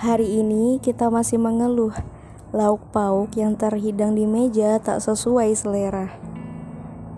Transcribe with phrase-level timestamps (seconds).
[0.00, 1.92] Hari ini kita masih mengeluh
[2.56, 6.16] lauk pauk yang terhidang di meja tak sesuai selera.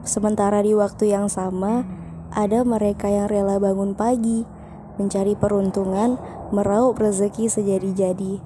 [0.03, 1.87] Sementara di waktu yang sama,
[2.35, 4.43] ada mereka yang rela bangun pagi,
[4.99, 6.19] mencari peruntungan,
[6.51, 8.43] meraup rezeki sejadi-jadi.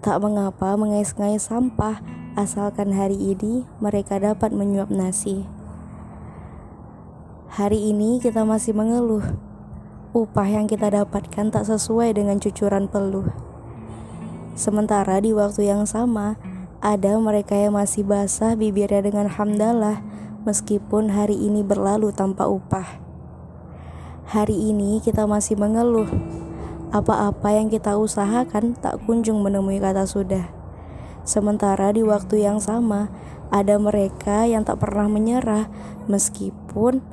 [0.00, 2.00] Tak mengapa mengais-ngais sampah,
[2.32, 5.44] asalkan hari ini mereka dapat menyuap nasi.
[7.52, 9.47] Hari ini kita masih mengeluh
[10.16, 13.28] upah yang kita dapatkan tak sesuai dengan cucuran peluh.
[14.58, 16.40] Sementara di waktu yang sama,
[16.78, 20.02] ada mereka yang masih basah bibirnya dengan hamdalah
[20.46, 22.98] meskipun hari ini berlalu tanpa upah.
[24.28, 26.08] Hari ini kita masih mengeluh.
[26.88, 30.48] Apa-apa yang kita usahakan tak kunjung menemui kata sudah.
[31.28, 33.12] Sementara di waktu yang sama,
[33.52, 35.68] ada mereka yang tak pernah menyerah
[36.08, 37.04] meskipun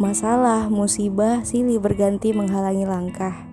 [0.00, 3.44] Masalah, musibah, silih berganti menghalangi langkah.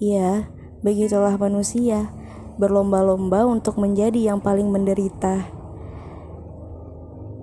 [0.00, 0.48] Ya,
[0.80, 2.08] begitulah manusia,
[2.56, 5.44] berlomba-lomba untuk menjadi yang paling menderita.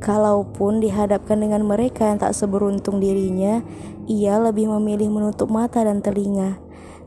[0.01, 3.61] Kalaupun dihadapkan dengan mereka yang tak seberuntung dirinya,
[4.09, 6.57] ia lebih memilih menutup mata dan telinga.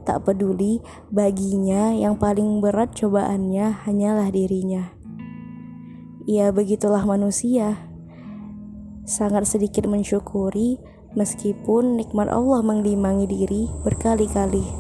[0.06, 0.78] Tak peduli,
[1.10, 4.94] baginya yang paling berat cobaannya hanyalah dirinya.
[6.22, 7.88] Ya, begitulah manusia
[9.09, 10.77] sangat sedikit mensyukuri
[11.17, 14.78] meskipun nikmat Allah menglimangi diri berkali-kali.